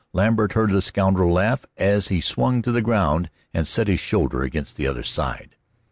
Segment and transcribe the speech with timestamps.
[0.13, 4.41] Lambert heard the scoundrel laugh as he swung to the ground and set his shoulder
[4.41, 5.55] against the other side.